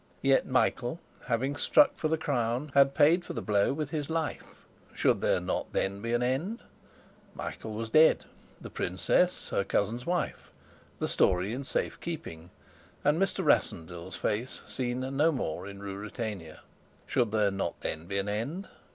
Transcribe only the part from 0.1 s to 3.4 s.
Yet Michael, having struck for the crown, had paid for